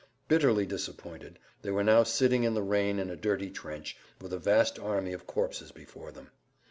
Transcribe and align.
Bitterly 0.27 0.65
disappointed 0.65 1.37
they 1.61 1.69
were 1.69 1.83
now 1.83 2.01
sitting 2.01 2.43
in 2.43 2.55
the 2.55 2.63
rain 2.63 2.97
in 2.97 3.11
a 3.11 3.15
dirty 3.15 3.51
trench, 3.51 3.97
with 4.19 4.33
a 4.33 4.39
vast 4.39 4.79
army 4.79 5.13
of 5.13 5.27
corpses 5.27 5.71
before 5.71 6.11
them. 6.11 6.31